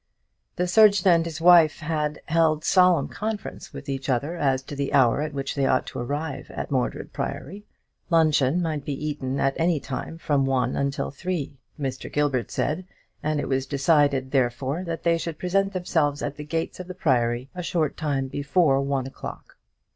[0.55, 4.93] The surgeon and his wife had held solemn conference with each other as to the
[4.93, 7.67] hour at which they ought to arrive at Mordred Priory.
[8.09, 11.59] Luncheon might be eaten at any time from one until three.
[11.79, 12.11] Mr.
[12.11, 12.87] Gilbert said;
[13.21, 16.95] and it was decided, therefore, that they should present themselves at the gates of the
[16.95, 19.59] Priory a short time before one o'clock.